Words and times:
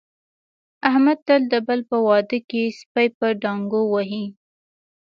احمد 0.89 1.17
تل 1.27 1.41
د 1.53 1.55
بل 1.67 1.79
په 1.89 1.97
واده 2.07 2.39
کې 2.49 2.63
سپي 2.79 3.07
په 3.17 3.27
ډانګو 3.41 3.81
وهي. 3.93 4.25